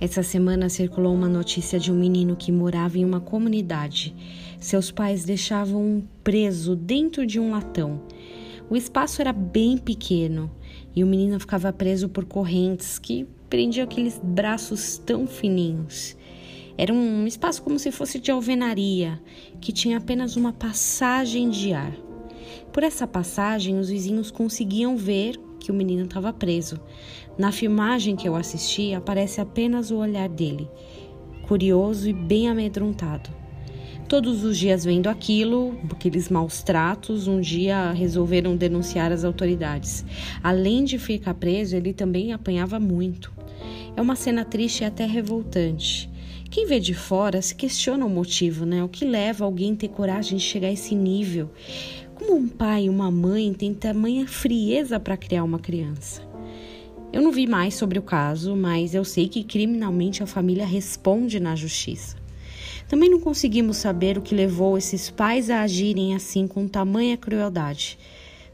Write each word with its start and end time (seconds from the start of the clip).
Essa 0.00 0.22
semana 0.22 0.70
circulou 0.70 1.14
uma 1.14 1.28
notícia 1.28 1.78
de 1.78 1.92
um 1.92 1.94
menino 1.94 2.34
que 2.34 2.50
morava 2.50 2.96
em 2.96 3.04
uma 3.04 3.20
comunidade. 3.20 4.14
Seus 4.58 4.90
pais 4.90 5.26
deixavam 5.26 6.02
preso 6.24 6.74
dentro 6.74 7.26
de 7.26 7.38
um 7.38 7.50
latão. 7.50 8.00
O 8.70 8.76
espaço 8.76 9.20
era 9.20 9.32
bem 9.32 9.76
pequeno 9.76 10.50
e 10.96 11.04
o 11.04 11.06
menino 11.06 11.38
ficava 11.38 11.70
preso 11.70 12.08
por 12.08 12.24
correntes 12.24 12.98
que 12.98 13.26
prendiam 13.50 13.84
aqueles 13.84 14.18
braços 14.22 14.96
tão 14.96 15.26
fininhos. 15.26 16.16
Era 16.78 16.94
um 16.94 17.26
espaço 17.26 17.62
como 17.62 17.78
se 17.78 17.92
fosse 17.92 18.18
de 18.18 18.30
alvenaria, 18.30 19.20
que 19.60 19.70
tinha 19.70 19.98
apenas 19.98 20.34
uma 20.34 20.52
passagem 20.52 21.50
de 21.50 21.74
ar. 21.74 21.92
Por 22.72 22.82
essa 22.82 23.06
passagem, 23.06 23.78
os 23.78 23.90
vizinhos 23.90 24.30
conseguiam 24.30 24.96
ver 24.96 25.38
que 25.60 25.70
o 25.70 25.74
menino 25.74 26.04
estava 26.04 26.32
preso. 26.32 26.80
Na 27.38 27.52
filmagem 27.52 28.16
que 28.16 28.28
eu 28.28 28.34
assisti, 28.34 28.94
aparece 28.94 29.40
apenas 29.40 29.92
o 29.92 29.98
olhar 29.98 30.28
dele, 30.28 30.68
curioso 31.46 32.08
e 32.08 32.12
bem 32.12 32.48
amedrontado. 32.48 33.30
Todos 34.08 34.42
os 34.42 34.58
dias 34.58 34.84
vendo 34.84 35.06
aquilo, 35.06 35.78
aqueles 35.88 36.28
maus 36.28 36.64
tratos, 36.64 37.28
um 37.28 37.40
dia 37.40 37.92
resolveram 37.92 38.56
denunciar 38.56 39.12
as 39.12 39.22
autoridades. 39.22 40.04
Além 40.42 40.82
de 40.82 40.98
ficar 40.98 41.34
preso, 41.34 41.76
ele 41.76 41.92
também 41.92 42.32
apanhava 42.32 42.80
muito. 42.80 43.32
É 43.96 44.02
uma 44.02 44.16
cena 44.16 44.44
triste 44.44 44.80
e 44.80 44.84
até 44.84 45.06
revoltante. 45.06 46.10
Quem 46.50 46.66
vê 46.66 46.80
de 46.80 46.92
fora 46.92 47.40
se 47.40 47.54
questiona 47.54 48.04
o 48.04 48.10
motivo, 48.10 48.66
né? 48.66 48.82
O 48.82 48.88
que 48.88 49.04
leva 49.04 49.44
alguém 49.44 49.74
a 49.74 49.76
ter 49.76 49.88
coragem 49.88 50.36
de 50.36 50.42
chegar 50.42 50.66
a 50.66 50.72
esse 50.72 50.96
nível? 50.96 51.48
Como 52.20 52.36
um 52.36 52.46
pai 52.46 52.84
e 52.84 52.90
uma 52.90 53.10
mãe 53.10 53.50
têm 53.54 53.72
tamanha 53.72 54.28
frieza 54.28 55.00
para 55.00 55.16
criar 55.16 55.42
uma 55.42 55.58
criança? 55.58 56.20
Eu 57.10 57.22
não 57.22 57.32
vi 57.32 57.46
mais 57.46 57.72
sobre 57.72 57.98
o 57.98 58.02
caso, 58.02 58.54
mas 58.54 58.94
eu 58.94 59.06
sei 59.06 59.26
que 59.26 59.42
criminalmente 59.42 60.22
a 60.22 60.26
família 60.26 60.66
responde 60.66 61.40
na 61.40 61.56
justiça. 61.56 62.18
Também 62.86 63.08
não 63.08 63.20
conseguimos 63.20 63.78
saber 63.78 64.18
o 64.18 64.20
que 64.20 64.34
levou 64.34 64.76
esses 64.76 65.08
pais 65.08 65.48
a 65.48 65.62
agirem 65.62 66.14
assim 66.14 66.46
com 66.46 66.68
tamanha 66.68 67.16
crueldade. 67.16 67.98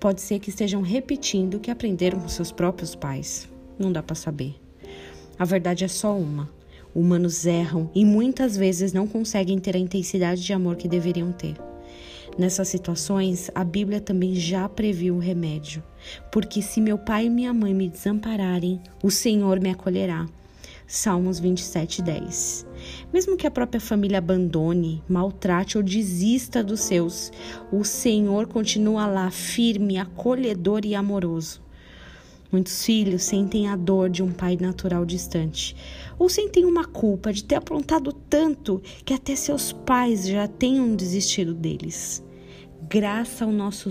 Pode 0.00 0.22
ser 0.22 0.38
que 0.38 0.48
estejam 0.48 0.80
repetindo 0.80 1.56
o 1.56 1.60
que 1.60 1.70
aprenderam 1.70 2.18
com 2.18 2.28
seus 2.30 2.50
próprios 2.50 2.94
pais. 2.94 3.46
Não 3.78 3.92
dá 3.92 4.02
para 4.02 4.16
saber. 4.16 4.54
A 5.38 5.44
verdade 5.44 5.84
é 5.84 5.88
só 5.88 6.16
uma. 6.16 6.50
Humanos 6.94 7.44
erram 7.44 7.90
e 7.94 8.06
muitas 8.06 8.56
vezes 8.56 8.94
não 8.94 9.06
conseguem 9.06 9.58
ter 9.58 9.76
a 9.76 9.78
intensidade 9.78 10.42
de 10.42 10.54
amor 10.54 10.76
que 10.76 10.88
deveriam 10.88 11.30
ter. 11.30 11.56
Nessas 12.38 12.68
situações, 12.68 13.50
a 13.54 13.64
Bíblia 13.64 14.00
também 14.00 14.34
já 14.34 14.68
previu 14.68 15.16
o 15.16 15.18
remédio. 15.18 15.82
Porque 16.32 16.62
se 16.62 16.80
meu 16.80 16.96
pai 16.96 17.26
e 17.26 17.30
minha 17.30 17.52
mãe 17.52 17.74
me 17.74 17.88
desampararem, 17.88 18.80
o 19.02 19.10
Senhor 19.10 19.60
me 19.60 19.70
acolherá. 19.70 20.26
Salmos 20.86 21.38
27, 21.38 22.02
10. 22.02 22.66
Mesmo 23.12 23.36
que 23.36 23.46
a 23.46 23.50
própria 23.50 23.80
família 23.80 24.18
abandone, 24.18 25.02
maltrate 25.08 25.76
ou 25.76 25.84
desista 25.84 26.64
dos 26.64 26.80
seus, 26.80 27.30
o 27.70 27.84
Senhor 27.84 28.48
continua 28.48 29.06
lá 29.06 29.30
firme, 29.30 29.98
acolhedor 29.98 30.84
e 30.84 30.94
amoroso. 30.94 31.62
Muitos 32.52 32.84
filhos 32.84 33.22
sentem 33.22 33.68
a 33.68 33.76
dor 33.76 34.10
de 34.10 34.22
um 34.22 34.32
pai 34.32 34.56
natural 34.60 35.04
distante, 35.04 35.76
ou 36.18 36.28
sentem 36.28 36.64
uma 36.64 36.84
culpa 36.84 37.32
de 37.32 37.44
ter 37.44 37.54
aprontado 37.54 38.12
tanto 38.12 38.82
que 39.04 39.14
até 39.14 39.36
seus 39.36 39.72
pais 39.72 40.26
já 40.26 40.48
tenham 40.48 40.94
desistido 40.96 41.54
deles. 41.54 42.24
Graças 42.88 43.42
ao, 43.42 43.52
nosso, 43.52 43.90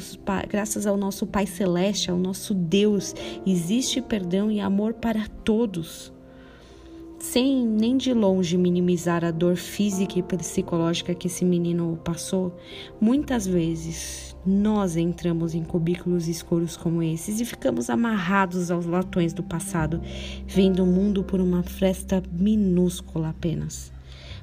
graças 0.49 0.85
ao 0.85 0.97
nosso 0.97 1.25
Pai 1.25 1.45
Celeste, 1.45 2.11
ao 2.11 2.17
nosso 2.17 2.53
Deus, 2.53 3.15
existe 3.45 4.01
perdão 4.01 4.51
e 4.51 4.59
amor 4.59 4.93
para 4.95 5.27
todos 5.45 6.11
sem 7.19 7.65
nem 7.65 7.97
de 7.97 8.13
longe 8.13 8.57
minimizar 8.57 9.23
a 9.25 9.31
dor 9.31 9.55
física 9.55 10.17
e 10.17 10.23
psicológica 10.23 11.13
que 11.13 11.27
esse 11.27 11.43
menino 11.43 11.99
passou, 12.03 12.55
muitas 12.99 13.45
vezes 13.45 14.35
nós 14.45 14.95
entramos 14.95 15.53
em 15.53 15.63
cubículos 15.63 16.27
escuros 16.27 16.77
como 16.77 17.03
esses 17.03 17.41
e 17.41 17.45
ficamos 17.45 17.89
amarrados 17.89 18.71
aos 18.71 18.85
latões 18.85 19.33
do 19.33 19.43
passado, 19.43 20.01
vendo 20.47 20.83
o 20.83 20.87
mundo 20.87 21.23
por 21.23 21.41
uma 21.41 21.61
fresta 21.61 22.23
minúscula 22.31 23.29
apenas. 23.29 23.91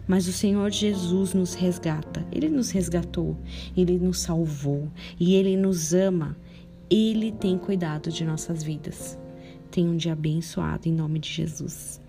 Mas 0.06 0.28
o 0.28 0.32
Senhor 0.32 0.70
Jesus 0.70 1.34
nos 1.34 1.54
resgata, 1.54 2.24
Ele 2.30 2.48
nos 2.48 2.70
resgatou, 2.70 3.36
Ele 3.76 3.98
nos 3.98 4.20
salvou 4.20 4.88
e 5.18 5.34
Ele 5.34 5.56
nos 5.56 5.92
ama. 5.94 6.36
Ele 6.88 7.32
tem 7.32 7.58
cuidado 7.58 8.12
de 8.12 8.24
nossas 8.24 8.62
vidas. 8.62 9.18
Tenha 9.70 9.90
um 9.90 9.96
dia 9.96 10.12
abençoado 10.12 10.88
em 10.88 10.92
nome 10.92 11.18
de 11.18 11.28
Jesus. 11.28 12.05